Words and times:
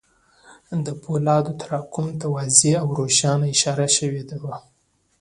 د 0.85 0.87
پولادو 1.03 1.51
تراکم 1.61 2.07
ته 2.19 2.25
واضح 2.35 2.73
او 2.83 2.87
روښانه 2.99 3.45
اشاره 3.53 3.87
شوې 3.97 4.23
وه 4.43 4.57